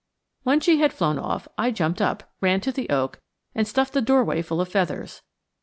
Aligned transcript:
When 0.41 0.59
she 0.61 0.79
had 0.79 0.93
flown 0.93 1.19
off, 1.19 1.47
I 1.59 1.69
jumped 1.69 2.01
up, 2.01 2.33
ran 2.41 2.59
to 2.61 2.71
the 2.71 2.89
oak, 2.89 3.21
and 3.53 3.67
stuffed 3.67 3.93
the 3.93 4.01
doorway 4.01 4.41
full 4.41 4.59
of 4.59 4.67
feathers. 4.67 5.21